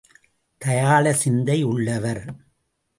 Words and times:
தயாள 0.61 1.13
சிந்தை 1.13 1.63
உள்ளவர். 1.63 2.23